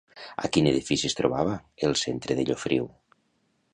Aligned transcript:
A 0.43 0.49
quin 0.55 0.69
edifici 0.69 1.09
es 1.09 1.15
trobava 1.19 1.53
el 1.89 1.93
centre 2.05 2.39
de 2.41 2.47
Llofriu? 2.49 2.89